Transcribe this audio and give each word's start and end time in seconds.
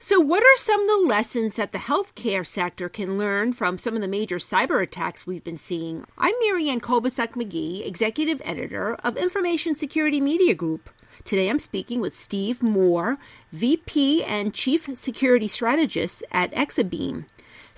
So, 0.00 0.20
what 0.20 0.44
are 0.44 0.56
some 0.56 0.82
of 0.82 0.86
the 0.86 1.08
lessons 1.08 1.56
that 1.56 1.72
the 1.72 1.78
healthcare 1.78 2.46
sector 2.46 2.88
can 2.88 3.18
learn 3.18 3.52
from 3.52 3.78
some 3.78 3.96
of 3.96 4.00
the 4.00 4.06
major 4.06 4.36
cyber 4.36 4.80
attacks 4.80 5.26
we've 5.26 5.42
been 5.42 5.56
seeing? 5.56 6.04
I'm 6.16 6.34
Marianne 6.38 6.80
Kolbasuk 6.80 7.32
McGee, 7.32 7.84
Executive 7.84 8.40
Editor 8.44 8.94
of 9.02 9.16
Information 9.16 9.74
Security 9.74 10.20
Media 10.20 10.54
Group. 10.54 10.88
Today 11.24 11.48
I'm 11.48 11.58
speaking 11.58 12.00
with 12.00 12.14
Steve 12.14 12.62
Moore, 12.62 13.18
VP 13.50 14.22
and 14.22 14.54
Chief 14.54 14.88
Security 14.94 15.48
Strategist 15.48 16.22
at 16.30 16.52
Exabeam. 16.52 17.24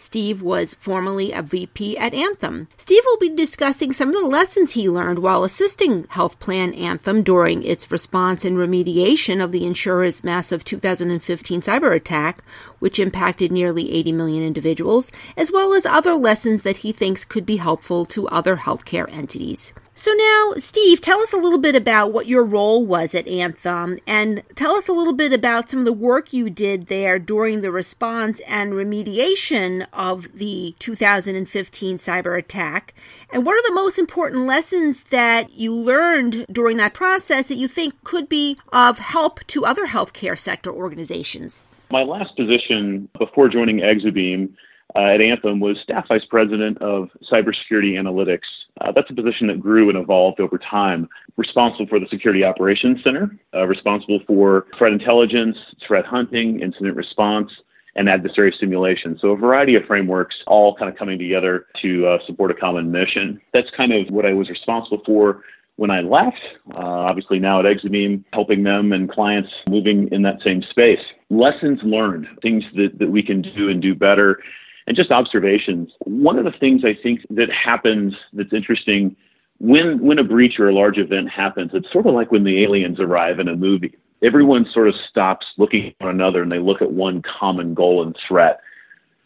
Steve 0.00 0.40
was 0.40 0.72
formerly 0.80 1.30
a 1.30 1.42
VP 1.42 1.98
at 1.98 2.14
Anthem. 2.14 2.68
Steve 2.78 3.02
will 3.04 3.18
be 3.18 3.28
discussing 3.28 3.92
some 3.92 4.08
of 4.08 4.14
the 4.14 4.24
lessons 4.26 4.72
he 4.72 4.88
learned 4.88 5.18
while 5.18 5.44
assisting 5.44 6.06
Health 6.08 6.38
Plan 6.38 6.72
Anthem 6.72 7.22
during 7.22 7.62
its 7.62 7.90
response 7.90 8.46
and 8.46 8.56
remediation 8.56 9.44
of 9.44 9.52
the 9.52 9.66
insurer's 9.66 10.24
massive 10.24 10.64
2015 10.64 11.60
cyber 11.60 11.94
attack, 11.94 12.42
which 12.78 12.98
impacted 12.98 13.52
nearly 13.52 13.92
80 13.92 14.12
million 14.12 14.42
individuals, 14.42 15.12
as 15.36 15.52
well 15.52 15.74
as 15.74 15.84
other 15.84 16.14
lessons 16.14 16.62
that 16.62 16.78
he 16.78 16.92
thinks 16.92 17.26
could 17.26 17.44
be 17.44 17.56
helpful 17.56 18.06
to 18.06 18.26
other 18.28 18.56
healthcare 18.56 19.06
entities. 19.12 19.74
So 20.00 20.14
now, 20.14 20.54
Steve, 20.56 21.02
tell 21.02 21.20
us 21.20 21.34
a 21.34 21.36
little 21.36 21.58
bit 21.58 21.76
about 21.76 22.10
what 22.10 22.26
your 22.26 22.42
role 22.42 22.86
was 22.86 23.14
at 23.14 23.28
Anthem 23.28 23.98
and 24.06 24.42
tell 24.54 24.74
us 24.74 24.88
a 24.88 24.94
little 24.94 25.12
bit 25.12 25.34
about 25.34 25.68
some 25.68 25.80
of 25.80 25.84
the 25.84 25.92
work 25.92 26.32
you 26.32 26.48
did 26.48 26.86
there 26.86 27.18
during 27.18 27.60
the 27.60 27.70
response 27.70 28.40
and 28.48 28.72
remediation 28.72 29.86
of 29.92 30.26
the 30.32 30.74
2015 30.78 31.98
cyber 31.98 32.38
attack. 32.38 32.94
And 33.30 33.44
what 33.44 33.58
are 33.58 33.68
the 33.68 33.74
most 33.74 33.98
important 33.98 34.46
lessons 34.46 35.02
that 35.02 35.52
you 35.52 35.74
learned 35.74 36.46
during 36.50 36.78
that 36.78 36.94
process 36.94 37.48
that 37.48 37.56
you 37.56 37.68
think 37.68 38.02
could 38.02 38.26
be 38.26 38.56
of 38.72 38.98
help 39.00 39.46
to 39.48 39.66
other 39.66 39.86
healthcare 39.86 40.38
sector 40.38 40.72
organizations? 40.72 41.68
My 41.92 42.04
last 42.04 42.34
position 42.36 43.10
before 43.18 43.50
joining 43.50 43.80
Exabeam 43.80 44.54
uh, 44.96 45.00
at 45.00 45.20
Anthem 45.20 45.60
was 45.60 45.78
staff 45.82 46.08
vice 46.08 46.24
president 46.24 46.78
of 46.82 47.08
cybersecurity 47.30 47.94
analytics. 47.94 48.46
Uh, 48.80 48.92
that's 48.92 49.10
a 49.10 49.14
position 49.14 49.46
that 49.48 49.60
grew 49.60 49.88
and 49.88 49.98
evolved 49.98 50.40
over 50.40 50.58
time. 50.58 51.08
Responsible 51.36 51.86
for 51.86 52.00
the 52.00 52.08
Security 52.08 52.44
Operations 52.44 53.02
Center, 53.04 53.36
uh, 53.54 53.66
responsible 53.66 54.20
for 54.26 54.66
threat 54.76 54.92
intelligence, 54.92 55.56
threat 55.86 56.04
hunting, 56.04 56.60
incident 56.60 56.96
response, 56.96 57.50
and 57.96 58.08
adversary 58.08 58.54
simulation. 58.58 59.18
So 59.20 59.30
a 59.30 59.36
variety 59.36 59.74
of 59.74 59.84
frameworks 59.84 60.36
all 60.46 60.76
kind 60.76 60.90
of 60.90 60.96
coming 60.96 61.18
together 61.18 61.66
to 61.82 62.06
uh, 62.06 62.18
support 62.26 62.50
a 62.50 62.54
common 62.54 62.90
mission. 62.90 63.40
That's 63.52 63.70
kind 63.76 63.92
of 63.92 64.10
what 64.10 64.26
I 64.26 64.32
was 64.32 64.48
responsible 64.48 65.02
for 65.04 65.42
when 65.76 65.90
I 65.90 66.00
left. 66.00 66.40
Uh, 66.74 66.78
obviously 66.78 67.38
now 67.38 67.58
at 67.60 67.64
Exabeam, 67.64 68.22
helping 68.32 68.62
them 68.62 68.92
and 68.92 69.10
clients 69.10 69.50
moving 69.68 70.08
in 70.12 70.22
that 70.22 70.42
same 70.44 70.62
space. 70.62 71.00
Lessons 71.30 71.80
learned, 71.82 72.28
things 72.42 72.64
that, 72.76 72.98
that 72.98 73.10
we 73.10 73.22
can 73.22 73.42
do 73.42 73.68
and 73.68 73.80
do 73.80 73.94
better 73.94 74.40
and 74.86 74.96
just 74.96 75.10
observations. 75.10 75.92
One 76.04 76.38
of 76.38 76.44
the 76.44 76.58
things 76.58 76.82
I 76.84 76.98
think 77.00 77.20
that 77.30 77.50
happens 77.50 78.14
that's 78.32 78.52
interesting 78.52 79.16
when 79.58 80.00
when 80.00 80.18
a 80.18 80.24
breach 80.24 80.58
or 80.58 80.68
a 80.68 80.74
large 80.74 80.98
event 80.98 81.28
happens, 81.28 81.70
it's 81.74 81.92
sort 81.92 82.06
of 82.06 82.14
like 82.14 82.32
when 82.32 82.44
the 82.44 82.62
aliens 82.62 82.98
arrive 82.98 83.38
in 83.38 83.48
a 83.48 83.56
movie. 83.56 83.96
Everyone 84.22 84.66
sort 84.72 84.88
of 84.88 84.94
stops 85.08 85.46
looking 85.58 85.88
at 85.88 85.94
one 85.98 86.14
another 86.14 86.42
and 86.42 86.50
they 86.50 86.58
look 86.58 86.82
at 86.82 86.92
one 86.92 87.22
common 87.22 87.74
goal 87.74 88.02
and 88.02 88.16
threat. 88.26 88.60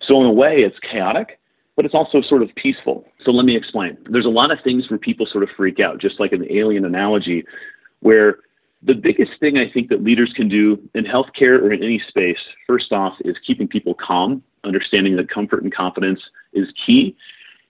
So 0.06 0.20
in 0.20 0.27
a 0.27 0.33
way, 0.33 0.58
it's 0.58 0.78
chaotic, 0.80 1.41
but 1.77 1.84
it's 1.84 1.94
also 1.94 2.20
sort 2.20 2.42
of 2.42 2.55
peaceful. 2.56 3.05
So 3.24 3.30
let 3.30 3.44
me 3.46 3.56
explain. 3.56 3.96
There's 4.11 4.27
a 4.27 4.30
lot 4.30 4.50
of 4.50 4.58
things 4.62 4.91
where 4.91 4.98
people 4.98 5.27
sort 5.27 5.44
of 5.44 5.50
freak 5.56 5.80
out, 5.80 6.00
just 6.00 6.20
like 6.20 6.33
in 6.33 6.41
the 6.41 6.58
alien 6.58 6.84
analogy, 6.84 7.44
where 8.00 8.39
the 8.83 8.94
biggest 8.94 9.33
thing 9.41 9.56
I 9.56 9.70
think 9.70 9.89
that 9.89 10.05
leaders 10.05 10.33
can 10.36 10.48
do 10.48 10.78
in 10.94 11.05
healthcare 11.05 11.61
or 11.61 11.72
in 11.72 11.83
any 11.83 12.02
space, 12.08 12.39
first 12.66 12.92
off, 12.92 13.14
is 13.24 13.36
keeping 13.46 13.66
people 13.66 13.94
calm 13.94 14.42
understanding 14.64 15.16
that 15.16 15.30
comfort 15.30 15.62
and 15.62 15.74
confidence 15.74 16.20
is 16.52 16.68
key. 16.86 17.16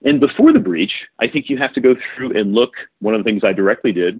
And 0.03 0.19
before 0.19 0.53
the 0.53 0.59
breach, 0.59 0.93
I 1.19 1.27
think 1.27 1.49
you 1.49 1.57
have 1.57 1.73
to 1.73 1.81
go 1.81 1.95
through 2.15 2.37
and 2.37 2.53
look. 2.53 2.73
One 2.99 3.13
of 3.13 3.23
the 3.23 3.23
things 3.23 3.43
I 3.43 3.53
directly 3.53 3.91
did 3.91 4.19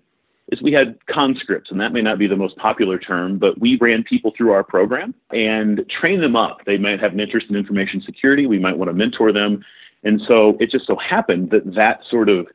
is 0.52 0.62
we 0.62 0.72
had 0.72 0.98
conscripts, 1.08 1.72
and 1.72 1.80
that 1.80 1.92
may 1.92 2.02
not 2.02 2.20
be 2.20 2.28
the 2.28 2.36
most 2.36 2.56
popular 2.58 3.00
term, 3.00 3.38
but 3.38 3.60
we 3.60 3.78
ran 3.78 4.04
people 4.04 4.32
through 4.36 4.52
our 4.52 4.64
program 4.64 5.14
and 5.32 5.84
trained 5.90 6.22
them 6.22 6.36
up. 6.36 6.60
They 6.66 6.78
might 6.78 7.00
have 7.00 7.14
an 7.14 7.20
interest 7.20 7.48
in 7.50 7.56
information 7.56 8.02
security. 8.02 8.46
We 8.46 8.60
might 8.60 8.78
want 8.78 8.90
to 8.90 8.94
mentor 8.94 9.32
them. 9.32 9.64
And 10.04 10.22
so 10.28 10.56
it 10.60 10.70
just 10.70 10.86
so 10.86 10.96
happened 10.98 11.50
that 11.50 11.74
that 11.74 12.02
sort 12.10 12.30
of 12.30 12.48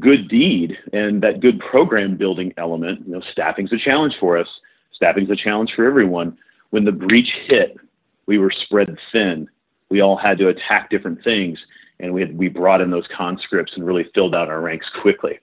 good 0.00 0.28
deed 0.28 0.76
and 0.92 1.22
that 1.22 1.40
good 1.40 1.60
program 1.60 2.16
building 2.16 2.54
element, 2.56 3.06
you 3.06 3.12
know, 3.12 3.22
staffing's 3.32 3.72
a 3.72 3.78
challenge 3.78 4.14
for 4.18 4.38
us. 4.38 4.48
Staffing's 4.92 5.30
a 5.30 5.36
challenge 5.36 5.72
for 5.76 5.84
everyone. 5.84 6.38
When 6.70 6.84
the 6.84 6.92
breach 6.92 7.32
hit, 7.46 7.76
we 8.26 8.38
were 8.38 8.50
spread 8.50 8.96
thin 9.12 9.48
we 9.90 10.00
all 10.00 10.16
had 10.16 10.38
to 10.38 10.48
attack 10.48 10.90
different 10.90 11.22
things, 11.22 11.58
and 12.00 12.12
we 12.12 12.20
had, 12.20 12.36
we 12.36 12.48
brought 12.48 12.80
in 12.80 12.90
those 12.90 13.06
conscripts 13.16 13.72
and 13.76 13.86
really 13.86 14.06
filled 14.14 14.34
out 14.34 14.48
our 14.48 14.60
ranks 14.60 14.86
quickly. 15.00 15.38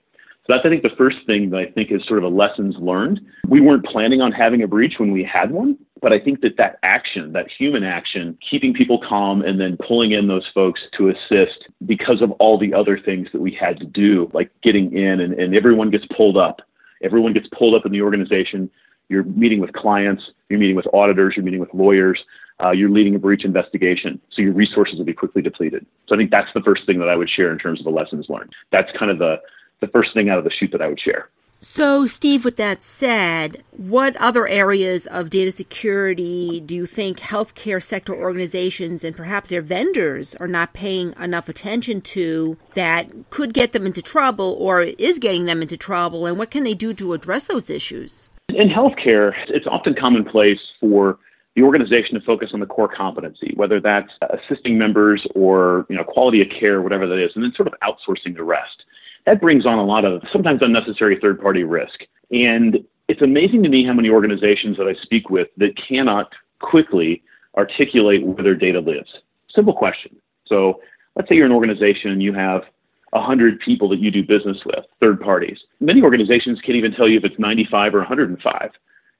So 0.46 0.52
that's 0.52 0.66
I 0.66 0.68
think 0.68 0.82
the 0.82 0.94
first 0.98 1.16
thing 1.26 1.48
that 1.50 1.56
I 1.58 1.70
think 1.70 1.90
is 1.90 2.02
sort 2.06 2.18
of 2.18 2.24
a 2.24 2.34
lessons 2.34 2.76
learned. 2.78 3.18
We 3.48 3.62
weren't 3.62 3.86
planning 3.86 4.20
on 4.20 4.30
having 4.30 4.62
a 4.62 4.68
breach 4.68 4.94
when 4.98 5.10
we 5.10 5.24
had 5.24 5.50
one, 5.50 5.78
but 6.02 6.12
I 6.12 6.20
think 6.20 6.42
that 6.42 6.58
that 6.58 6.78
action, 6.82 7.32
that 7.32 7.46
human 7.50 7.82
action, 7.82 8.36
keeping 8.50 8.74
people 8.74 9.00
calm 9.08 9.40
and 9.40 9.58
then 9.58 9.78
pulling 9.78 10.12
in 10.12 10.28
those 10.28 10.46
folks 10.52 10.82
to 10.98 11.08
assist 11.08 11.66
because 11.86 12.20
of 12.20 12.30
all 12.32 12.58
the 12.58 12.74
other 12.74 12.98
things 12.98 13.28
that 13.32 13.40
we 13.40 13.52
had 13.58 13.80
to 13.80 13.86
do, 13.86 14.30
like 14.34 14.50
getting 14.62 14.94
in 14.94 15.20
and, 15.20 15.32
and 15.32 15.54
everyone 15.54 15.90
gets 15.90 16.04
pulled 16.14 16.36
up. 16.36 16.60
Everyone 17.02 17.32
gets 17.32 17.48
pulled 17.48 17.74
up 17.74 17.86
in 17.86 17.92
the 17.92 18.02
organization. 18.02 18.70
You're 19.08 19.24
meeting 19.24 19.60
with 19.60 19.72
clients, 19.72 20.24
you're 20.50 20.58
meeting 20.58 20.76
with 20.76 20.86
auditors, 20.92 21.34
you're 21.36 21.44
meeting 21.44 21.60
with 21.60 21.72
lawyers 21.72 22.22
uh, 22.62 22.70
you're 22.70 22.90
leading 22.90 23.14
a 23.14 23.18
breach 23.18 23.44
investigation. 23.44 24.20
So 24.32 24.42
your 24.42 24.52
resources 24.52 24.98
will 24.98 25.04
be 25.04 25.12
quickly 25.12 25.42
depleted. 25.42 25.86
So 26.08 26.14
I 26.14 26.18
think 26.18 26.30
that's 26.30 26.52
the 26.54 26.62
first 26.62 26.86
thing 26.86 26.98
that 27.00 27.08
I 27.08 27.16
would 27.16 27.30
share 27.30 27.52
in 27.52 27.58
terms 27.58 27.80
of 27.80 27.84
the 27.84 27.90
lessons 27.90 28.26
learned. 28.28 28.52
That's 28.70 28.90
kind 28.98 29.10
of 29.10 29.18
the, 29.18 29.36
the 29.80 29.88
first 29.88 30.14
thing 30.14 30.28
out 30.28 30.38
of 30.38 30.44
the 30.44 30.50
chute 30.50 30.70
that 30.72 30.82
I 30.82 30.88
would 30.88 31.00
share. 31.00 31.28
So, 31.64 32.06
Steve, 32.06 32.44
with 32.44 32.56
that 32.56 32.84
said, 32.84 33.62
what 33.70 34.16
other 34.16 34.46
areas 34.46 35.06
of 35.06 35.30
data 35.30 35.50
security 35.50 36.60
do 36.60 36.74
you 36.74 36.84
think 36.84 37.20
healthcare 37.20 37.82
sector 37.82 38.14
organizations 38.14 39.02
and 39.02 39.16
perhaps 39.16 39.48
their 39.48 39.62
vendors 39.62 40.34
are 40.34 40.48
not 40.48 40.74
paying 40.74 41.14
enough 41.18 41.48
attention 41.48 42.02
to 42.02 42.58
that 42.74 43.08
could 43.30 43.54
get 43.54 43.72
them 43.72 43.86
into 43.86 44.02
trouble 44.02 44.56
or 44.60 44.82
is 44.82 45.18
getting 45.18 45.46
them 45.46 45.62
into 45.62 45.78
trouble? 45.78 46.26
And 46.26 46.36
what 46.36 46.50
can 46.50 46.64
they 46.64 46.74
do 46.74 46.92
to 46.94 47.14
address 47.14 47.46
those 47.46 47.70
issues? 47.70 48.28
In 48.50 48.68
healthcare, 48.68 49.32
it's 49.48 49.66
often 49.66 49.94
commonplace 49.98 50.60
for 50.80 51.18
the 51.54 51.62
organization 51.62 52.14
to 52.18 52.20
focus 52.26 52.50
on 52.52 52.60
the 52.60 52.66
core 52.66 52.88
competency, 52.88 53.52
whether 53.56 53.80
that's 53.80 54.10
assisting 54.30 54.76
members 54.76 55.26
or 55.34 55.86
you 55.88 55.96
know 55.96 56.04
quality 56.04 56.42
of 56.42 56.48
care, 56.48 56.82
whatever 56.82 57.06
that 57.06 57.22
is, 57.22 57.30
and 57.34 57.44
then 57.44 57.52
sort 57.54 57.68
of 57.68 57.74
outsourcing 57.82 58.34
the 58.34 58.42
rest. 58.42 58.84
That 59.26 59.40
brings 59.40 59.64
on 59.64 59.78
a 59.78 59.84
lot 59.84 60.04
of 60.04 60.22
sometimes 60.32 60.60
unnecessary 60.62 61.18
third-party 61.20 61.64
risk. 61.64 62.00
And 62.30 62.84
it's 63.08 63.22
amazing 63.22 63.62
to 63.62 63.68
me 63.68 63.84
how 63.84 63.92
many 63.92 64.10
organizations 64.10 64.76
that 64.76 64.86
I 64.86 64.94
speak 65.02 65.30
with 65.30 65.48
that 65.56 65.74
cannot 65.88 66.32
quickly 66.60 67.22
articulate 67.56 68.24
where 68.24 68.42
their 68.42 68.54
data 68.54 68.80
lives. 68.80 69.08
Simple 69.54 69.72
question. 69.72 70.16
So 70.46 70.80
let's 71.16 71.28
say 71.28 71.36
you're 71.36 71.46
an 71.46 71.52
organization 71.52 72.10
and 72.10 72.22
you 72.22 72.34
have 72.34 72.62
100 73.10 73.60
people 73.60 73.88
that 73.90 74.00
you 74.00 74.10
do 74.10 74.22
business 74.22 74.58
with, 74.66 74.84
third 75.00 75.20
parties. 75.20 75.58
Many 75.80 76.02
organizations 76.02 76.60
can't 76.60 76.76
even 76.76 76.92
tell 76.92 77.08
you 77.08 77.16
if 77.16 77.24
it's 77.24 77.38
95 77.38 77.94
or 77.94 77.98
105 77.98 78.70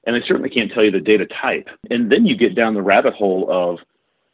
and 0.05 0.15
I 0.15 0.19
certainly 0.27 0.49
can't 0.49 0.71
tell 0.71 0.83
you 0.83 0.91
the 0.91 0.99
data 0.99 1.25
type. 1.25 1.67
And 1.89 2.11
then 2.11 2.25
you 2.25 2.37
get 2.37 2.55
down 2.55 2.73
the 2.73 2.81
rabbit 2.81 3.13
hole 3.13 3.47
of, 3.49 3.79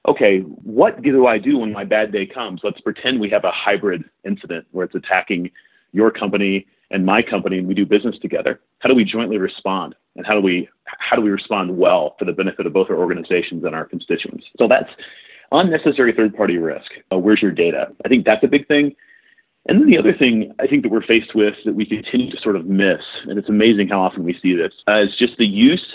okay, 0.07 0.39
what 0.39 1.01
do 1.01 1.27
I 1.27 1.37
do 1.37 1.59
when 1.59 1.71
my 1.71 1.83
bad 1.83 2.11
day 2.11 2.25
comes? 2.25 2.61
Let's 2.63 2.81
pretend 2.81 3.19
we 3.19 3.29
have 3.29 3.43
a 3.43 3.51
hybrid 3.51 4.03
incident 4.25 4.67
where 4.71 4.85
it's 4.85 4.95
attacking 4.95 5.51
your 5.93 6.11
company 6.11 6.67
and 6.89 7.05
my 7.05 7.21
company 7.21 7.57
and 7.57 7.67
we 7.67 7.73
do 7.73 7.85
business 7.85 8.15
together. 8.21 8.59
How 8.79 8.89
do 8.89 8.95
we 8.95 9.05
jointly 9.05 9.37
respond? 9.37 9.95
And 10.15 10.25
how 10.25 10.33
do 10.33 10.41
we 10.41 10.67
how 10.99 11.15
do 11.15 11.21
we 11.21 11.29
respond 11.29 11.77
well 11.77 12.15
for 12.19 12.25
the 12.25 12.33
benefit 12.33 12.65
of 12.65 12.73
both 12.73 12.89
our 12.89 12.97
organizations 12.97 13.63
and 13.63 13.73
our 13.73 13.85
constituents? 13.85 14.45
So 14.57 14.67
that's 14.67 14.89
unnecessary 15.51 16.13
third 16.13 16.35
party 16.35 16.57
risk. 16.57 16.91
Uh, 17.13 17.17
where's 17.17 17.41
your 17.41 17.51
data? 17.51 17.87
I 18.03 18.09
think 18.09 18.25
that's 18.25 18.43
a 18.43 18.47
big 18.47 18.67
thing. 18.67 18.95
And 19.67 19.79
then 19.79 19.87
the 19.87 19.97
other 19.97 20.13
thing 20.13 20.53
I 20.59 20.67
think 20.67 20.83
that 20.83 20.91
we're 20.91 21.05
faced 21.05 21.35
with 21.35 21.53
that 21.65 21.75
we 21.75 21.85
continue 21.85 22.31
to 22.31 22.41
sort 22.41 22.55
of 22.55 22.65
miss, 22.65 23.01
and 23.27 23.37
it's 23.37 23.49
amazing 23.49 23.89
how 23.89 24.01
often 24.01 24.23
we 24.23 24.37
see 24.41 24.55
this, 24.55 24.73
uh, 24.87 25.01
is 25.01 25.15
just 25.17 25.37
the 25.37 25.45
use 25.45 25.85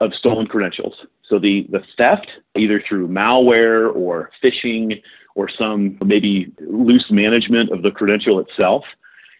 of 0.00 0.14
stolen 0.14 0.46
credentials. 0.46 0.94
So 1.28 1.38
the, 1.38 1.66
the 1.70 1.82
theft, 1.96 2.28
either 2.56 2.82
through 2.86 3.08
malware 3.08 3.94
or 3.94 4.30
phishing 4.42 5.02
or 5.34 5.48
some 5.48 5.98
maybe 6.04 6.52
loose 6.60 7.06
management 7.10 7.70
of 7.70 7.82
the 7.82 7.90
credential 7.90 8.38
itself, 8.38 8.84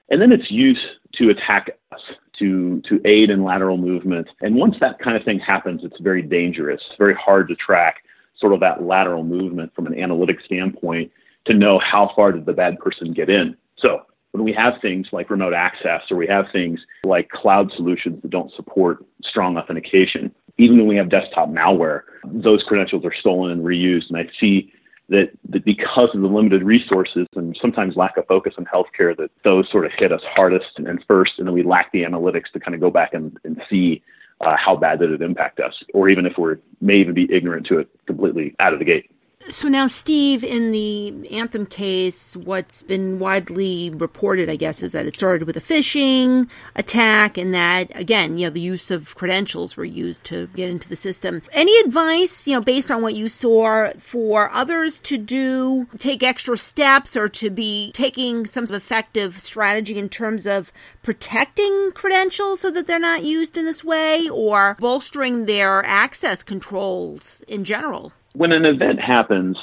and 0.08 0.20
then 0.20 0.32
its 0.32 0.50
use 0.50 0.80
to 1.14 1.30
attack 1.30 1.70
us, 1.92 2.00
to, 2.38 2.80
to 2.88 3.00
aid 3.04 3.30
in 3.30 3.44
lateral 3.44 3.76
movement. 3.76 4.28
And 4.40 4.56
once 4.56 4.76
that 4.80 4.98
kind 4.98 5.16
of 5.16 5.24
thing 5.24 5.38
happens, 5.38 5.82
it's 5.84 6.00
very 6.00 6.22
dangerous, 6.22 6.80
very 6.98 7.14
hard 7.14 7.48
to 7.48 7.54
track 7.54 8.04
sort 8.38 8.52
of 8.52 8.60
that 8.60 8.82
lateral 8.82 9.22
movement 9.22 9.72
from 9.74 9.86
an 9.86 9.98
analytic 9.98 10.38
standpoint 10.44 11.12
to 11.46 11.54
know 11.54 11.78
how 11.78 12.10
far 12.14 12.32
did 12.32 12.46
the 12.46 12.52
bad 12.52 12.78
person 12.78 13.12
get 13.12 13.28
in. 13.28 13.56
So 13.78 14.02
when 14.32 14.44
we 14.44 14.52
have 14.52 14.74
things 14.80 15.08
like 15.12 15.30
remote 15.30 15.54
access 15.54 16.02
or 16.10 16.16
we 16.16 16.26
have 16.26 16.46
things 16.52 16.80
like 17.04 17.28
cloud 17.28 17.70
solutions 17.76 18.22
that 18.22 18.30
don't 18.30 18.52
support 18.54 19.04
strong 19.22 19.56
authentication, 19.56 20.34
even 20.58 20.78
when 20.78 20.86
we 20.86 20.96
have 20.96 21.10
desktop 21.10 21.48
malware, 21.48 22.02
those 22.24 22.62
credentials 22.62 23.04
are 23.04 23.14
stolen 23.14 23.50
and 23.50 23.62
reused. 23.62 24.08
And 24.08 24.18
I 24.18 24.30
see 24.40 24.72
that, 25.08 25.30
that 25.50 25.64
because 25.64 26.08
of 26.14 26.22
the 26.22 26.28
limited 26.28 26.62
resources 26.62 27.26
and 27.36 27.56
sometimes 27.60 27.96
lack 27.96 28.16
of 28.16 28.26
focus 28.26 28.54
in 28.56 28.64
healthcare, 28.64 29.16
that 29.16 29.30
those 29.44 29.70
sort 29.70 29.84
of 29.84 29.92
hit 29.98 30.12
us 30.12 30.22
hardest 30.34 30.70
and 30.76 31.04
first, 31.06 31.32
and 31.38 31.46
then 31.46 31.54
we 31.54 31.62
lack 31.62 31.92
the 31.92 32.02
analytics 32.02 32.50
to 32.52 32.60
kind 32.60 32.74
of 32.74 32.80
go 32.80 32.90
back 32.90 33.12
and, 33.12 33.36
and 33.44 33.60
see 33.68 34.02
uh, 34.40 34.56
how 34.56 34.76
bad 34.76 34.98
did 35.00 35.10
it 35.10 35.22
impact 35.22 35.60
us, 35.60 35.74
or 35.94 36.08
even 36.08 36.26
if 36.26 36.38
we 36.38 36.54
may 36.80 36.96
even 36.96 37.14
be 37.14 37.30
ignorant 37.32 37.66
to 37.66 37.78
it 37.78 37.88
completely 38.06 38.54
out 38.60 38.72
of 38.72 38.78
the 38.78 38.84
gate. 38.84 39.10
So 39.50 39.68
now, 39.68 39.86
Steve, 39.86 40.44
in 40.44 40.70
the 40.70 41.28
Anthem 41.30 41.66
case, 41.66 42.36
what's 42.36 42.82
been 42.82 43.18
widely 43.18 43.90
reported, 43.90 44.48
I 44.48 44.56
guess, 44.56 44.82
is 44.82 44.92
that 44.92 45.04
it 45.04 45.16
started 45.16 45.46
with 45.46 45.56
a 45.56 45.60
phishing 45.60 46.48
attack, 46.76 47.36
and 47.36 47.52
that 47.52 47.90
again, 47.94 48.38
you 48.38 48.46
know, 48.46 48.50
the 48.50 48.60
use 48.60 48.90
of 48.90 49.14
credentials 49.16 49.76
were 49.76 49.84
used 49.84 50.24
to 50.24 50.46
get 50.54 50.70
into 50.70 50.88
the 50.88 50.96
system. 50.96 51.42
Any 51.52 51.76
advice, 51.80 52.46
you 52.46 52.54
know, 52.54 52.60
based 52.62 52.90
on 52.90 53.02
what 53.02 53.14
you 53.14 53.28
saw, 53.28 53.90
for 53.98 54.50
others 54.52 55.00
to 55.00 55.18
do, 55.18 55.86
take 55.98 56.22
extra 56.22 56.56
steps, 56.56 57.16
or 57.16 57.28
to 57.28 57.50
be 57.50 57.90
taking 57.92 58.46
some 58.46 58.64
effective 58.64 59.40
strategy 59.40 59.98
in 59.98 60.08
terms 60.08 60.46
of 60.46 60.72
protecting 61.02 61.90
credentials 61.94 62.60
so 62.60 62.70
that 62.70 62.86
they're 62.86 62.98
not 62.98 63.24
used 63.24 63.56
in 63.56 63.64
this 63.64 63.84
way, 63.84 64.28
or 64.30 64.76
bolstering 64.78 65.46
their 65.46 65.84
access 65.84 66.42
controls 66.42 67.42
in 67.48 67.64
general? 67.64 68.12
When 68.34 68.52
an 68.52 68.64
event 68.64 69.00
happens, 69.00 69.56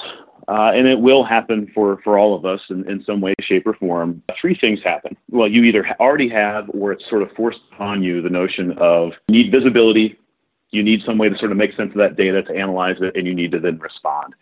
uh, 0.48 0.72
and 0.74 0.86
it 0.86 0.98
will 0.98 1.24
happen 1.24 1.70
for, 1.74 2.00
for 2.02 2.18
all 2.18 2.34
of 2.34 2.44
us 2.44 2.60
in, 2.70 2.88
in 2.90 3.02
some 3.04 3.20
way, 3.20 3.34
shape, 3.40 3.66
or 3.66 3.74
form, 3.74 4.22
three 4.40 4.56
things 4.60 4.80
happen. 4.82 5.16
Well, 5.30 5.48
you 5.48 5.62
either 5.64 5.86
already 6.00 6.28
have, 6.30 6.68
or 6.70 6.92
it's 6.92 7.08
sort 7.08 7.22
of 7.22 7.30
forced 7.36 7.60
upon 7.72 8.02
you 8.02 8.20
the 8.20 8.30
notion 8.30 8.72
of 8.78 9.12
need 9.28 9.52
visibility, 9.52 10.18
you 10.70 10.82
need 10.82 11.00
some 11.04 11.18
way 11.18 11.28
to 11.28 11.36
sort 11.38 11.50
of 11.50 11.56
make 11.56 11.74
sense 11.76 11.90
of 11.90 11.98
that 11.98 12.16
data 12.16 12.42
to 12.42 12.56
analyze 12.56 12.96
it, 13.00 13.16
and 13.16 13.26
you 13.26 13.34
need 13.34 13.52
to 13.52 13.60
then 13.60 13.78
respond. 13.78 14.34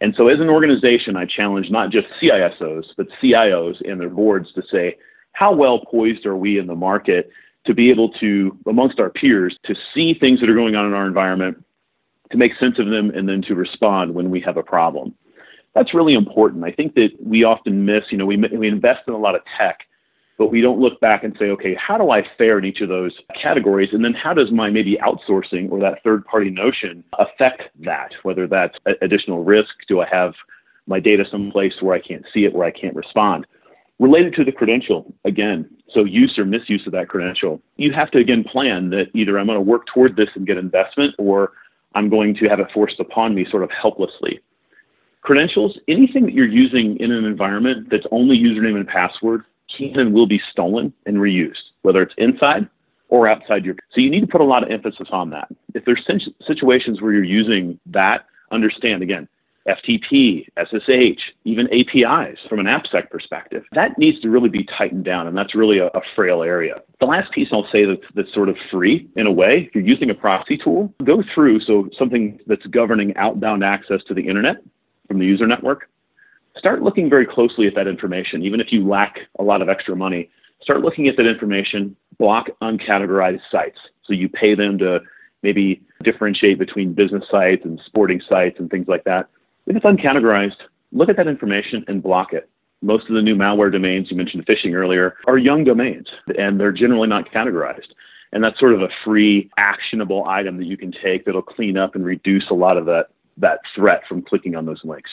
And 0.00 0.14
so, 0.16 0.28
as 0.28 0.38
an 0.38 0.48
organization, 0.48 1.16
I 1.16 1.24
challenge 1.24 1.70
not 1.70 1.90
just 1.90 2.06
CISOs, 2.22 2.84
but 2.96 3.08
CIOs 3.20 3.80
and 3.88 4.00
their 4.00 4.08
boards 4.08 4.52
to 4.52 4.62
say, 4.70 4.96
how 5.32 5.52
well 5.54 5.80
poised 5.80 6.26
are 6.26 6.36
we 6.36 6.58
in 6.58 6.66
the 6.66 6.74
market 6.74 7.30
to 7.66 7.74
be 7.74 7.90
able 7.90 8.10
to, 8.14 8.56
amongst 8.66 9.00
our 9.00 9.10
peers, 9.10 9.56
to 9.64 9.74
see 9.94 10.14
things 10.14 10.40
that 10.40 10.48
are 10.48 10.54
going 10.54 10.74
on 10.74 10.86
in 10.86 10.94
our 10.94 11.06
environment, 11.06 11.64
to 12.30 12.36
make 12.36 12.52
sense 12.58 12.78
of 12.78 12.86
them 12.86 13.10
and 13.10 13.28
then 13.28 13.42
to 13.42 13.54
respond 13.54 14.14
when 14.14 14.30
we 14.30 14.40
have 14.40 14.56
a 14.56 14.62
problem. 14.62 15.14
That's 15.74 15.94
really 15.94 16.14
important. 16.14 16.64
I 16.64 16.72
think 16.72 16.94
that 16.94 17.10
we 17.22 17.44
often 17.44 17.84
miss, 17.84 18.04
you 18.10 18.18
know, 18.18 18.26
we, 18.26 18.36
we 18.36 18.68
invest 18.68 19.00
in 19.06 19.14
a 19.14 19.18
lot 19.18 19.34
of 19.34 19.42
tech, 19.58 19.80
but 20.36 20.50
we 20.50 20.60
don't 20.60 20.80
look 20.80 21.00
back 21.00 21.24
and 21.24 21.36
say, 21.38 21.46
okay, 21.46 21.74
how 21.74 21.98
do 21.98 22.10
I 22.10 22.22
fare 22.36 22.58
in 22.58 22.64
each 22.64 22.80
of 22.80 22.88
those 22.88 23.12
categories? 23.40 23.90
And 23.92 24.04
then 24.04 24.14
how 24.14 24.34
does 24.34 24.50
my 24.50 24.70
maybe 24.70 24.98
outsourcing 25.02 25.70
or 25.70 25.80
that 25.80 26.02
third 26.02 26.24
party 26.24 26.50
notion 26.50 27.04
affect 27.18 27.62
that? 27.84 28.10
Whether 28.22 28.46
that's 28.46 28.76
additional 29.02 29.44
risk, 29.44 29.70
do 29.88 30.00
I 30.00 30.08
have 30.10 30.34
my 30.86 31.00
data 31.00 31.24
someplace 31.30 31.74
where 31.80 31.94
I 31.94 32.00
can't 32.00 32.24
see 32.32 32.44
it, 32.44 32.54
where 32.54 32.66
I 32.66 32.70
can't 32.70 32.94
respond? 32.94 33.46
Related 33.98 34.34
to 34.34 34.44
the 34.44 34.52
credential, 34.52 35.12
again, 35.24 35.68
so 35.92 36.04
use 36.04 36.38
or 36.38 36.44
misuse 36.44 36.86
of 36.86 36.92
that 36.92 37.08
credential, 37.08 37.60
you 37.76 37.92
have 37.92 38.10
to 38.12 38.18
again 38.18 38.44
plan 38.44 38.90
that 38.90 39.06
either 39.14 39.38
I'm 39.38 39.46
going 39.46 39.56
to 39.56 39.60
work 39.60 39.86
toward 39.92 40.14
this 40.14 40.28
and 40.36 40.46
get 40.46 40.56
investment 40.56 41.16
or 41.18 41.52
I'm 41.94 42.08
going 42.08 42.34
to 42.36 42.48
have 42.48 42.60
it 42.60 42.68
forced 42.72 43.00
upon 43.00 43.34
me 43.34 43.46
sort 43.50 43.62
of 43.62 43.70
helplessly. 43.70 44.40
Credentials, 45.22 45.78
anything 45.88 46.24
that 46.24 46.34
you're 46.34 46.46
using 46.46 46.96
in 47.00 47.10
an 47.10 47.24
environment 47.24 47.88
that's 47.90 48.06
only 48.10 48.38
username 48.38 48.76
and 48.76 48.86
password 48.86 49.42
can 49.76 49.98
and 49.98 50.14
will 50.14 50.26
be 50.26 50.40
stolen 50.50 50.92
and 51.06 51.16
reused, 51.16 51.72
whether 51.82 52.02
it's 52.02 52.14
inside 52.18 52.68
or 53.08 53.28
outside 53.28 53.64
your. 53.64 53.74
So 53.92 54.00
you 54.00 54.10
need 54.10 54.20
to 54.20 54.26
put 54.26 54.40
a 54.40 54.44
lot 54.44 54.62
of 54.62 54.70
emphasis 54.70 55.08
on 55.10 55.30
that. 55.30 55.48
If 55.74 55.84
there's 55.84 56.06
situations 56.46 57.00
where 57.00 57.12
you're 57.12 57.24
using 57.24 57.78
that, 57.86 58.26
understand 58.50 59.02
again, 59.02 59.28
FTP, 59.68 60.46
SSH, 60.56 61.20
even 61.44 61.68
APIs 61.72 62.38
from 62.48 62.58
an 62.58 62.66
AppSec 62.66 63.10
perspective. 63.10 63.64
That 63.72 63.98
needs 63.98 64.20
to 64.20 64.30
really 64.30 64.48
be 64.48 64.64
tightened 64.64 65.04
down, 65.04 65.26
and 65.26 65.36
that's 65.36 65.54
really 65.54 65.78
a, 65.78 65.86
a, 65.88 66.00
frail 66.16 66.42
area. 66.42 66.82
The 67.00 67.06
last 67.06 67.30
piece 67.32 67.48
I'll 67.52 67.68
say 67.70 67.84
that's, 67.84 68.00
that's 68.14 68.32
sort 68.32 68.48
of 68.48 68.56
free 68.70 69.08
in 69.16 69.26
a 69.26 69.32
way, 69.32 69.66
if 69.68 69.74
you're 69.74 69.84
using 69.84 70.10
a 70.10 70.14
proxy 70.14 70.56
tool, 70.56 70.92
go 71.04 71.22
through 71.34 71.60
so 71.60 71.88
something 71.98 72.40
that's 72.46 72.64
governing 72.66 73.14
outbound 73.16 73.62
access 73.62 74.02
to 74.08 74.14
the 74.14 74.26
internet 74.26 74.56
from 75.06 75.18
the 75.18 75.26
user 75.26 75.46
network. 75.46 75.88
Start 76.56 76.82
looking 76.82 77.08
very 77.10 77.26
closely 77.26 77.66
at 77.66 77.74
that 77.74 77.86
information, 77.86 78.42
even 78.42 78.60
if 78.60 78.72
you 78.72 78.86
lack 78.86 79.18
a 79.38 79.42
lot 79.42 79.62
of 79.62 79.68
extra 79.68 79.94
money. 79.94 80.30
Start 80.62 80.80
looking 80.80 81.06
at 81.06 81.16
that 81.16 81.26
information, 81.26 81.94
block 82.18 82.46
uncategorized 82.62 83.42
sites. 83.50 83.78
So 84.04 84.12
you 84.12 84.28
pay 84.28 84.54
them 84.54 84.78
to 84.78 85.00
maybe 85.42 85.82
differentiate 86.02 86.58
between 86.58 86.94
business 86.94 87.22
sites 87.30 87.64
and 87.64 87.80
sporting 87.86 88.20
sites 88.28 88.58
and 88.58 88.68
things 88.70 88.88
like 88.88 89.04
that 89.04 89.28
if 89.68 89.76
it's 89.76 89.84
uncategorized, 89.84 90.56
look 90.92 91.08
at 91.08 91.16
that 91.16 91.28
information 91.28 91.84
and 91.88 92.02
block 92.02 92.32
it. 92.32 92.48
Most 92.80 93.08
of 93.08 93.14
the 93.14 93.22
new 93.22 93.34
malware 93.34 93.70
domains, 93.70 94.10
you 94.10 94.16
mentioned 94.16 94.46
phishing 94.46 94.74
earlier, 94.74 95.16
are 95.26 95.36
young 95.36 95.64
domains 95.64 96.06
and 96.38 96.58
they're 96.58 96.72
generally 96.72 97.08
not 97.08 97.30
categorized. 97.30 97.88
And 98.32 98.42
that's 98.42 98.58
sort 98.58 98.74
of 98.74 98.82
a 98.82 98.88
free, 99.04 99.50
actionable 99.58 100.26
item 100.26 100.58
that 100.58 100.66
you 100.66 100.76
can 100.76 100.92
take 100.92 101.24
that'll 101.24 101.42
clean 101.42 101.76
up 101.76 101.94
and 101.94 102.04
reduce 102.04 102.44
a 102.50 102.54
lot 102.54 102.76
of 102.76 102.86
that, 102.86 103.06
that 103.36 103.60
threat 103.74 104.02
from 104.08 104.22
clicking 104.22 104.54
on 104.54 104.66
those 104.66 104.80
links. 104.84 105.10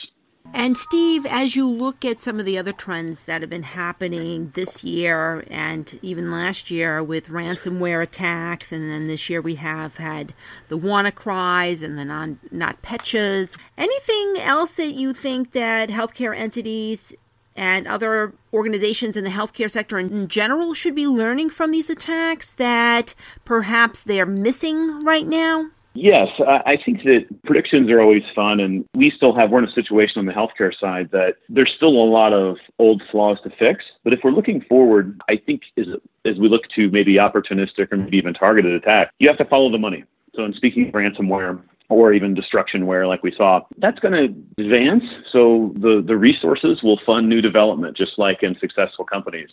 And 0.54 0.76
Steve, 0.76 1.26
as 1.26 1.54
you 1.54 1.70
look 1.70 2.04
at 2.04 2.18
some 2.18 2.40
of 2.40 2.46
the 2.46 2.58
other 2.58 2.72
trends 2.72 3.26
that 3.26 3.40
have 3.40 3.50
been 3.50 3.62
happening 3.62 4.52
this 4.54 4.82
year 4.82 5.44
and 5.48 5.98
even 6.02 6.30
last 6.30 6.70
year 6.70 7.02
with 7.02 7.28
ransomware 7.28 8.02
attacks, 8.02 8.72
and 8.72 8.90
then 8.90 9.06
this 9.06 9.28
year 9.28 9.40
we 9.40 9.56
have 9.56 9.98
had 9.98 10.34
the 10.68 10.78
WannaCries 10.78 11.82
and 11.82 11.98
the 11.98 12.04
non 12.04 12.40
NotPetya's. 12.52 13.56
Anything 13.76 14.36
else 14.38 14.76
that 14.76 14.92
you 14.92 15.12
think 15.12 15.52
that 15.52 15.90
healthcare 15.90 16.36
entities 16.36 17.14
and 17.54 17.86
other 17.86 18.32
organizations 18.52 19.16
in 19.16 19.24
the 19.24 19.30
healthcare 19.30 19.70
sector 19.70 19.98
in 19.98 20.28
general 20.28 20.74
should 20.74 20.94
be 20.94 21.06
learning 21.06 21.50
from 21.50 21.70
these 21.70 21.90
attacks 21.90 22.54
that 22.54 23.14
perhaps 23.44 24.02
they're 24.02 24.26
missing 24.26 25.04
right 25.04 25.26
now? 25.26 25.70
Yes, 25.96 26.28
I 26.46 26.76
think 26.84 27.02
that 27.04 27.24
predictions 27.44 27.90
are 27.90 28.00
always 28.00 28.22
fun, 28.34 28.60
and 28.60 28.84
we 28.94 29.10
still 29.10 29.34
have, 29.34 29.50
we're 29.50 29.60
in 29.60 29.68
a 29.68 29.72
situation 29.72 30.18
on 30.18 30.26
the 30.26 30.32
healthcare 30.32 30.72
side 30.78 31.10
that 31.12 31.36
there's 31.48 31.72
still 31.74 31.88
a 31.88 32.08
lot 32.10 32.34
of 32.34 32.58
old 32.78 33.02
flaws 33.10 33.38
to 33.44 33.50
fix. 33.58 33.82
But 34.04 34.12
if 34.12 34.20
we're 34.22 34.32
looking 34.32 34.60
forward, 34.60 35.18
I 35.28 35.36
think 35.36 35.62
as, 35.78 35.86
as 36.26 36.36
we 36.38 36.50
look 36.50 36.68
to 36.74 36.90
maybe 36.90 37.14
opportunistic 37.14 37.90
or 37.90 37.96
maybe 37.96 38.18
even 38.18 38.34
targeted 38.34 38.74
attack, 38.74 39.10
you 39.18 39.28
have 39.28 39.38
to 39.38 39.46
follow 39.46 39.72
the 39.72 39.78
money. 39.78 40.04
So, 40.34 40.44
in 40.44 40.52
speaking 40.52 40.88
of 40.88 40.92
ransomware, 40.92 41.62
or 41.88 42.12
even 42.12 42.34
destructionware 42.34 43.08
like 43.08 43.22
we 43.22 43.32
saw, 43.36 43.60
that's 43.78 43.98
going 44.00 44.12
to 44.12 44.62
advance. 44.62 45.04
So 45.32 45.72
the, 45.76 46.02
the 46.04 46.16
resources 46.16 46.82
will 46.82 47.00
fund 47.06 47.28
new 47.28 47.40
development, 47.40 47.96
just 47.96 48.18
like 48.18 48.42
in 48.42 48.56
successful 48.58 49.04
companies. 49.04 49.48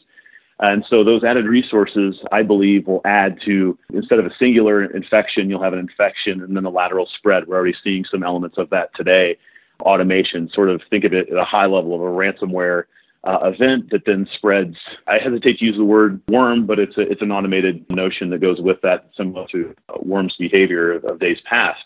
And 0.59 0.85
so 0.89 1.03
those 1.03 1.23
added 1.23 1.45
resources, 1.45 2.15
I 2.31 2.43
believe, 2.43 2.87
will 2.87 3.01
add 3.05 3.39
to 3.45 3.77
instead 3.93 4.19
of 4.19 4.25
a 4.25 4.31
singular 4.37 4.83
infection, 4.83 5.49
you'll 5.49 5.63
have 5.63 5.73
an 5.73 5.79
infection 5.79 6.41
and 6.41 6.55
then 6.55 6.65
a 6.65 6.69
lateral 6.69 7.07
spread. 7.17 7.47
We're 7.47 7.55
already 7.55 7.75
seeing 7.83 8.05
some 8.09 8.23
elements 8.23 8.57
of 8.57 8.69
that 8.69 8.93
today. 8.95 9.37
Automation, 9.81 10.49
sort 10.53 10.69
of 10.69 10.81
think 10.89 11.03
of 11.03 11.13
it 11.13 11.29
at 11.29 11.37
a 11.37 11.43
high 11.43 11.65
level 11.65 11.95
of 11.95 12.01
a 12.01 12.05
ransomware 12.05 12.83
uh, 13.23 13.39
event 13.43 13.89
that 13.89 14.05
then 14.05 14.27
spreads. 14.35 14.75
I 15.07 15.17
hesitate 15.17 15.59
to 15.59 15.65
use 15.65 15.77
the 15.77 15.83
word 15.83 16.21
worm, 16.27 16.65
but 16.65 16.79
it's 16.79 16.97
a, 16.97 17.01
it's 17.01 17.21
an 17.21 17.31
automated 17.31 17.85
notion 17.89 18.29
that 18.29 18.39
goes 18.41 18.61
with 18.61 18.81
that, 18.81 19.09
similar 19.17 19.47
to 19.47 19.75
uh, 19.89 19.93
worm's 20.01 20.35
behavior 20.37 20.93
of, 20.93 21.05
of 21.05 21.19
days 21.19 21.37
past. 21.45 21.83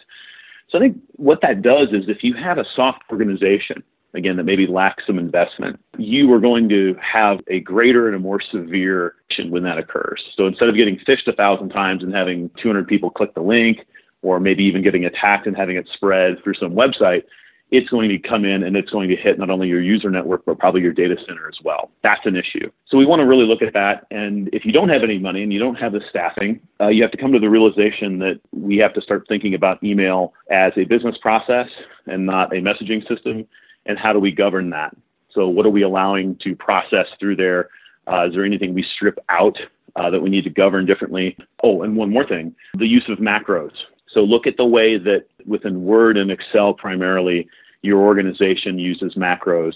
So 0.69 0.77
I 0.77 0.81
think 0.81 0.97
what 1.13 1.41
that 1.41 1.61
does 1.61 1.89
is 1.93 2.09
if 2.09 2.23
you 2.23 2.33
have 2.33 2.57
a 2.57 2.65
soft 2.75 3.03
organization 3.11 3.83
again, 4.17 4.35
that 4.37 4.43
maybe 4.43 4.67
lacks 4.67 5.03
some 5.05 5.19
investment, 5.19 5.79
you 5.97 6.31
are 6.33 6.39
going 6.39 6.67
to 6.69 6.95
have 7.01 7.39
a 7.47 7.59
greater 7.61 8.07
and 8.07 8.15
a 8.15 8.19
more 8.19 8.41
severe 8.41 9.15
when 9.49 9.63
that 9.63 9.77
occurs. 9.77 10.23
So 10.35 10.47
instead 10.47 10.67
of 10.67 10.75
getting 10.75 10.97
phished 11.07 11.27
a 11.27 11.33
thousand 11.33 11.69
times 11.69 12.01
and 12.01 12.13
having 12.13 12.49
200 12.61 12.87
people 12.87 13.11
click 13.11 13.35
the 13.35 13.41
link, 13.41 13.85
or 14.23 14.39
maybe 14.39 14.63
even 14.63 14.81
getting 14.81 15.05
attacked 15.05 15.45
and 15.45 15.55
having 15.55 15.77
it 15.77 15.87
spread 15.93 16.43
through 16.43 16.55
some 16.55 16.71
website, 16.71 17.23
it's 17.69 17.89
going 17.89 18.09
to 18.09 18.17
come 18.17 18.45
in 18.45 18.63
and 18.63 18.75
it's 18.77 18.89
going 18.89 19.09
to 19.09 19.15
hit 19.15 19.37
not 19.37 19.49
only 19.49 19.67
your 19.67 19.81
user 19.81 20.09
network, 20.09 20.45
but 20.45 20.57
probably 20.57 20.81
your 20.81 20.93
data 20.93 21.15
center 21.27 21.47
as 21.47 21.57
well. 21.63 21.91
That's 22.01 22.25
an 22.25 22.35
issue. 22.35 22.71
So 22.87 22.97
we 22.97 23.05
want 23.05 23.19
to 23.19 23.25
really 23.25 23.45
look 23.45 23.61
at 23.61 23.73
that. 23.73 24.07
And 24.09 24.49
if 24.53 24.65
you 24.65 24.71
don't 24.71 24.89
have 24.89 25.03
any 25.03 25.19
money 25.19 25.43
and 25.43 25.51
you 25.51 25.59
don't 25.59 25.75
have 25.75 25.91
the 25.91 26.01
staffing, 26.09 26.61
uh, 26.79 26.87
you 26.87 27.01
have 27.03 27.11
to 27.11 27.17
come 27.17 27.33
to 27.33 27.39
the 27.39 27.49
realization 27.49 28.19
that 28.19 28.39
we 28.51 28.77
have 28.77 28.93
to 28.93 29.01
start 29.01 29.25
thinking 29.27 29.53
about 29.53 29.83
email 29.83 30.33
as 30.49 30.71
a 30.77 30.85
business 30.85 31.17
process 31.21 31.67
and 32.05 32.25
not 32.25 32.53
a 32.53 32.61
messaging 32.61 33.05
system 33.07 33.45
and 33.87 33.97
how 33.97 34.13
do 34.13 34.19
we 34.19 34.31
govern 34.31 34.69
that? 34.71 34.95
So, 35.31 35.47
what 35.47 35.65
are 35.65 35.71
we 35.71 35.83
allowing 35.83 36.37
to 36.43 36.55
process 36.55 37.07
through 37.19 37.37
there? 37.37 37.69
Uh, 38.07 38.27
is 38.27 38.33
there 38.33 38.45
anything 38.45 38.73
we 38.73 38.85
strip 38.95 39.19
out 39.29 39.57
uh, 39.95 40.09
that 40.09 40.21
we 40.21 40.29
need 40.29 40.43
to 40.45 40.49
govern 40.49 40.85
differently? 40.85 41.37
Oh, 41.63 41.83
and 41.83 41.95
one 41.95 42.11
more 42.11 42.27
thing 42.27 42.55
the 42.73 42.87
use 42.87 43.05
of 43.09 43.19
macros. 43.19 43.73
So, 44.13 44.21
look 44.21 44.47
at 44.47 44.57
the 44.57 44.65
way 44.65 44.97
that 44.97 45.25
within 45.45 45.83
Word 45.83 46.17
and 46.17 46.31
Excel 46.31 46.73
primarily, 46.73 47.49
your 47.81 47.99
organization 47.99 48.79
uses 48.79 49.15
macros 49.15 49.73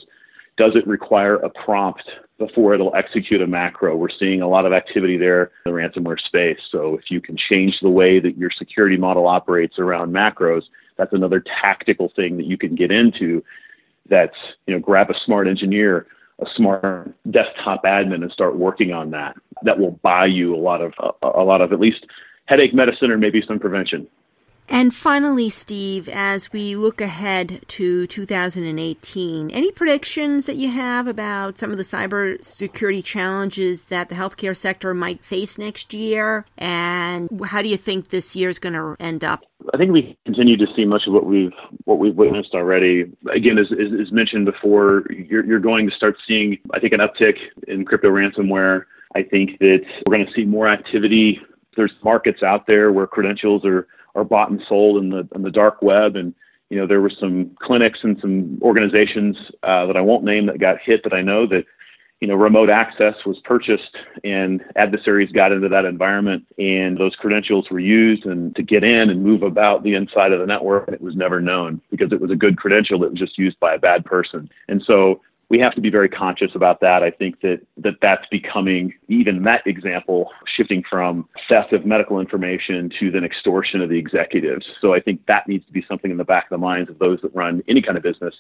does 0.58 0.76
it 0.76 0.86
require 0.88 1.36
a 1.36 1.50
prompt 1.50 2.04
before 2.38 2.74
it'll 2.74 2.96
execute 2.96 3.42
a 3.42 3.48
macro? 3.48 3.96
We're 3.96 4.10
seeing 4.20 4.42
a 4.42 4.48
lot 4.48 4.66
of 4.66 4.74
activity 4.74 5.18
there 5.18 5.52
in 5.66 5.72
the 5.72 5.78
ransomware 5.78 6.20
space. 6.20 6.60
So 6.72 6.96
if 6.96 7.10
you 7.10 7.22
can 7.22 7.38
change 7.38 7.80
the 7.82 7.90
way 7.90 8.20
that 8.20 8.38
your 8.38 8.52
security 8.52 8.98
model 8.98 9.28
operates 9.28 9.80
around 9.80 10.14
macros, 10.14 10.64
that's 10.98 11.14
another 11.14 11.44
tactical 11.62 12.12
thing 12.16 12.38
that 12.38 12.46
you 12.46 12.58
can 12.58 12.76
get 12.76 12.92
into. 12.92 13.44
That's, 14.12 14.36
you 14.68 14.76
know, 14.76 14.80
grab 14.80 15.10
a 15.10 15.16
smart 15.26 15.48
engineer, 15.48 16.06
a 16.40 16.46
smart 16.56 17.16
desktop 17.32 17.84
admin 17.84 18.22
and 18.22 18.32
start 18.32 18.58
working 18.58 18.92
on 18.92 19.10
that. 19.12 19.36
That 19.64 19.80
will 19.80 19.98
buy 20.04 20.26
you 20.28 20.54
a 20.54 20.58
lot 20.58 20.82
of 20.82 20.94
a, 21.00 21.40
a 21.40 21.44
lot 21.44 21.62
of 21.62 21.72
at 21.72 21.80
least 21.80 22.06
headache 22.46 22.74
medicine 22.74 23.10
or 23.10 23.18
maybe 23.18 23.42
some 23.48 23.58
prevention. 23.58 24.08
And 24.72 24.96
finally, 24.96 25.50
Steve, 25.50 26.08
as 26.08 26.54
we 26.54 26.78
look 26.78 27.02
ahead 27.02 27.62
to 27.68 28.08
2018, 28.08 29.52
any 29.52 29.72
predictions 29.74 30.46
that 30.46 30.56
you 30.56 30.72
have 30.72 31.08
about 31.08 31.58
some 31.58 31.72
of 31.72 31.78
the 31.78 31.84
cybersecurity 31.84 33.04
challenges 33.04 33.88
that 33.88 34.08
the 34.08 34.16
healthcare 34.16 34.56
sector 34.56 34.94
might 34.94 35.26
face 35.26 35.58
next 35.58 35.94
year? 35.94 36.46
And 36.58 37.30
how 37.44 37.62
do 37.62 37.68
you 37.68 37.76
think 37.76 38.08
this 38.08 38.34
year 38.34 38.48
is 38.48 38.60
going 38.60 38.72
to 38.72 38.96
end 38.98 39.26
up? 39.26 39.44
I 39.74 39.78
think 39.78 39.92
we 39.92 40.18
continue 40.24 40.56
to 40.56 40.68
see 40.74 40.86
much 40.86 41.02
of 41.06 41.12
what 41.12 41.26
we've 41.26 41.52
what 41.84 42.00
we've 42.00 42.16
witnessed 42.16 42.54
already. 42.54 43.12
Again, 43.30 43.58
as, 43.58 43.68
as, 43.74 43.92
as 44.00 44.12
mentioned 44.14 44.46
before, 44.46 45.04
you're, 45.12 45.46
you're 45.46 45.60
going 45.60 45.90
to 45.90 45.94
start 45.94 46.16
seeing, 46.26 46.58
I 46.74 46.80
think, 46.80 46.94
an 46.94 47.02
uptick 47.02 47.36
in 47.68 47.84
crypto 47.84 48.08
ransomware. 48.08 48.86
I 49.16 49.24
think 49.24 49.60
that 49.60 49.82
we're 50.06 50.16
going 50.16 50.26
to 50.26 50.34
see 50.34 50.46
more 50.46 50.70
activity. 50.70 51.42
There's 51.76 51.92
markets 52.06 52.42
out 52.42 52.68
there 52.68 52.94
where 52.94 53.06
credentials 53.06 53.66
are 53.66 53.86
are 54.16 54.24
bought 54.24 54.52
and 54.52 54.62
sold 54.68 55.02
in 55.02 55.10
the 55.10 55.28
in 55.36 55.44
the 55.44 55.52
dark 55.52 55.82
web, 55.82 56.16
and 56.16 56.34
you 56.70 56.78
know 56.78 56.88
there 56.88 57.02
were 57.02 57.12
some 57.20 57.52
clinics 57.62 58.00
and 58.04 58.18
some 58.22 58.60
organizations 58.62 59.38
uh, 59.64 59.86
that 59.86 59.98
I 59.98 60.02
won't 60.02 60.24
name 60.24 60.46
that 60.48 60.60
got 60.60 60.78
hit 60.84 61.04
that 61.04 61.14
I 61.14 61.22
know 61.22 61.48
that 61.48 61.66
you 62.22 62.28
know, 62.28 62.36
remote 62.36 62.70
access 62.70 63.16
was 63.26 63.40
purchased 63.44 63.98
and 64.24 64.64
adversaries 64.76 65.32
got 65.32 65.52
into 65.52 65.68
that 65.68 65.86
environment 65.86 66.46
and 66.60 66.98
those 67.00 67.16
credentials 67.16 67.68
were 67.72 67.80
used 67.80 68.26
and 68.28 68.56
to 68.56 68.62
get 68.62 68.84
in 68.84 69.10
and 69.10 69.24
move 69.24 69.42
about 69.42 69.82
the 69.82 69.96
inside 69.96 70.32
of 70.32 70.40
the 70.40 70.46
network. 70.46 70.88
And 70.88 70.94
it 70.94 71.02
was 71.02 71.16
never 71.16 71.42
known 71.42 71.82
because 71.90 72.12
it 72.12 72.22
was 72.22 72.30
a 72.30 72.36
good 72.36 72.58
credential 72.58 73.00
that 73.00 73.10
was 73.10 73.20
just 73.20 73.40
used 73.40 73.60
by 73.60 73.74
a 73.74 73.80
bad 73.80 74.06
person. 74.06 74.52
And 74.70 74.84
so 74.86 75.20
we 75.52 75.60
have 75.60 75.76
to 75.76 75.82
be 75.82 75.90
very 75.90 76.08
conscious 76.08 76.52
about 76.56 76.80
that. 76.80 77.04
I 77.04 77.12
think 77.12 77.42
that, 77.42 77.60
that 77.76 77.96
that's 78.02 78.26
becoming, 78.32 78.94
even 79.10 79.44
that 79.44 79.68
example, 79.68 80.30
shifting 80.56 80.82
from 80.90 81.28
theft 81.50 81.74
of 81.74 81.86
medical 81.86 82.22
information 82.22 82.90
to 83.02 83.12
then 83.12 83.26
extortion 83.26 83.82
of 83.82 83.90
the 83.90 84.00
executives. 84.00 84.66
So 84.80 84.94
I 84.94 85.02
think 85.02 85.26
that 85.26 85.50
needs 85.50 85.66
to 85.66 85.74
be 85.74 85.84
something 85.90 86.10
in 86.10 86.16
the 86.16 86.24
back 86.24 86.46
of 86.46 86.52
the 86.52 86.58
minds 86.58 86.90
of 86.90 87.00
those 87.00 87.20
that 87.22 87.36
run 87.36 87.62
any 87.68 87.82
kind 87.82 87.98
of 87.98 88.04
business. 88.04 88.34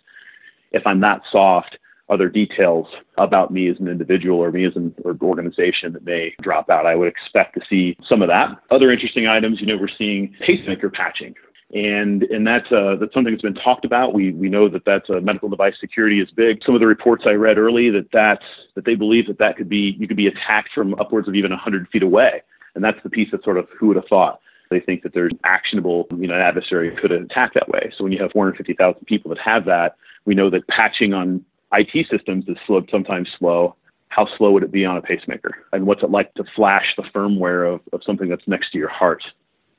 If 0.71 0.87
I'm 0.87 1.01
that 1.01 1.21
soft, 1.29 1.77
other 2.07 2.29
details 2.29 2.87
about 3.17 3.51
me 3.51 3.69
as 3.69 3.77
an 3.81 3.89
individual 3.89 4.39
or 4.39 4.49
me 4.49 4.65
as 4.65 4.77
an 4.77 4.95
organization 5.21 5.91
that 5.91 6.05
may 6.05 6.33
drop 6.41 6.69
out. 6.69 6.85
I 6.85 6.95
would 6.95 7.09
expect 7.09 7.55
to 7.55 7.61
see 7.69 7.97
some 8.07 8.21
of 8.21 8.29
that. 8.29 8.51
Other 8.69 8.89
interesting 8.89 9.27
items, 9.27 9.59
you 9.59 9.67
know, 9.67 9.77
we're 9.77 9.89
seeing 9.97 10.33
pacemaker 10.39 10.89
patching. 10.89 11.35
And 11.73 12.23
and 12.23 12.45
that's 12.45 12.69
uh, 12.71 12.97
that's 12.99 13.13
something 13.13 13.33
that's 13.33 13.43
been 13.43 13.55
talked 13.55 13.85
about. 13.85 14.13
We 14.13 14.31
we 14.31 14.49
know 14.49 14.67
that 14.67 14.83
that's 14.85 15.09
uh, 15.09 15.21
medical 15.21 15.47
device 15.47 15.75
security 15.79 16.19
is 16.19 16.29
big. 16.31 16.61
Some 16.65 16.75
of 16.75 16.81
the 16.81 16.87
reports 16.87 17.23
I 17.25 17.31
read 17.31 17.57
early 17.57 17.89
that 17.91 18.09
that's 18.11 18.43
that 18.75 18.83
they 18.83 18.95
believe 18.95 19.27
that 19.27 19.37
that 19.37 19.55
could 19.55 19.69
be 19.69 19.95
you 19.97 20.07
could 20.07 20.17
be 20.17 20.27
attacked 20.27 20.71
from 20.75 20.95
upwards 20.95 21.29
of 21.29 21.35
even 21.35 21.51
100 21.51 21.87
feet 21.87 22.03
away. 22.03 22.41
And 22.75 22.83
that's 22.83 23.01
the 23.03 23.09
piece 23.09 23.31
that 23.31 23.43
sort 23.43 23.57
of 23.57 23.67
who 23.77 23.87
would 23.87 23.95
have 23.95 24.07
thought 24.07 24.41
they 24.71 24.79
think 24.79 25.03
that 25.03 25.13
there's 25.13 25.33
actionable, 25.43 26.07
you 26.17 26.25
know, 26.25 26.33
an 26.33 26.41
adversary 26.41 26.95
could 26.95 27.11
attack 27.11 27.53
that 27.53 27.69
way. 27.69 27.91
So 27.95 28.03
when 28.03 28.11
you 28.11 28.21
have 28.21 28.31
450,000 28.31 29.05
people 29.05 29.29
that 29.29 29.39
have 29.39 29.65
that, 29.65 29.97
we 30.25 30.33
know 30.33 30.49
that 30.49 30.67
patching 30.67 31.13
on 31.13 31.45
IT 31.73 32.07
systems 32.09 32.45
is 32.47 32.57
slow, 32.65 32.83
sometimes 32.89 33.29
slow. 33.37 33.75
How 34.07 34.27
slow 34.37 34.51
would 34.51 34.63
it 34.63 34.71
be 34.71 34.85
on 34.85 34.97
a 34.97 35.01
pacemaker? 35.01 35.55
And 35.71 35.85
what's 35.85 36.03
it 36.03 36.09
like 36.09 36.33
to 36.33 36.43
flash 36.55 36.95
the 36.97 37.03
firmware 37.03 37.71
of, 37.71 37.81
of 37.93 38.01
something 38.03 38.27
that's 38.27 38.47
next 38.47 38.71
to 38.71 38.77
your 38.77 38.89
heart? 38.89 39.23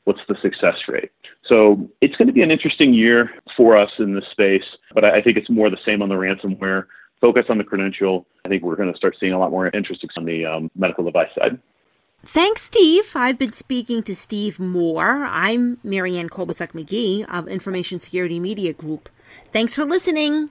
What's 0.04 0.21
the 0.28 0.37
success 0.42 0.76
rate? 0.88 1.11
So 1.47 1.88
it's 2.00 2.16
going 2.16 2.28
to 2.28 2.35
be 2.35 2.42
an 2.42 2.50
interesting 2.50 2.92
year 2.92 3.30
for 3.56 3.76
us 3.76 3.90
in 3.99 4.14
this 4.14 4.25
space, 4.30 4.64
but 4.94 5.04
I, 5.04 5.23
think 5.23 5.37
it's 5.37 5.50
more 5.50 5.71
the 5.71 5.78
same 5.85 6.02
on 6.02 6.09
the 6.09 6.14
ransomware. 6.14 6.87
Focus 7.21 7.47
on 7.49 7.59
the 7.59 7.64
credential. 7.64 8.26
I 8.44 8.49
think 8.49 8.62
we're 8.62 8.76
going 8.76 8.90
to 8.90 8.97
start 8.97 9.16
seeing 9.21 9.32
a 9.32 9.38
lot 9.38 9.50
more 9.50 9.68
interest 9.68 10.04
on 10.16 10.25
the 10.25 10.44
um, 10.44 10.71
medical 10.75 11.04
device 11.04 11.30
side. 11.38 11.61
Thanks, 12.25 12.62
Steve. 12.62 13.12
I've 13.14 13.38
been 13.38 13.52
speaking 13.52 14.02
to 14.04 14.14
Steve 14.14 14.61
Moore. 14.61 15.25
I'm 15.25 15.78
Marianne 15.82 16.28
Kolbasuk 16.28 16.73
McGee 16.73 17.25
of 17.28 17.49
Information 17.49 17.99
Security 17.99 18.38
Media 18.38 18.73
Group. 18.73 19.09
Thanks 19.52 19.75
for 19.75 19.85
listening. 19.85 20.50